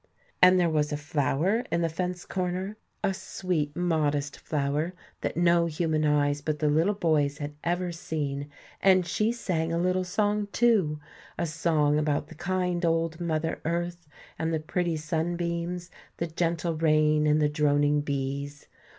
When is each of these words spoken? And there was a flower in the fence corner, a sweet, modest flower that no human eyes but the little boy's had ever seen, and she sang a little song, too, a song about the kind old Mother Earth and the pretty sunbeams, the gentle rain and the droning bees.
And 0.41 0.59
there 0.59 0.67
was 0.71 0.91
a 0.91 0.97
flower 0.97 1.63
in 1.71 1.81
the 1.83 1.87
fence 1.87 2.25
corner, 2.25 2.75
a 3.03 3.13
sweet, 3.13 3.75
modest 3.75 4.39
flower 4.39 4.93
that 5.21 5.37
no 5.37 5.67
human 5.67 6.05
eyes 6.05 6.41
but 6.41 6.57
the 6.57 6.69
little 6.69 6.95
boy's 6.95 7.37
had 7.37 7.53
ever 7.63 7.91
seen, 7.91 8.49
and 8.81 9.05
she 9.05 9.31
sang 9.31 9.71
a 9.71 9.77
little 9.77 10.03
song, 10.03 10.47
too, 10.51 10.99
a 11.37 11.45
song 11.45 11.99
about 11.99 12.29
the 12.29 12.33
kind 12.33 12.83
old 12.83 13.19
Mother 13.21 13.61
Earth 13.63 14.07
and 14.39 14.51
the 14.51 14.59
pretty 14.59 14.97
sunbeams, 14.97 15.91
the 16.17 16.25
gentle 16.25 16.73
rain 16.75 17.27
and 17.27 17.39
the 17.39 17.47
droning 17.47 18.01
bees. 18.01 18.65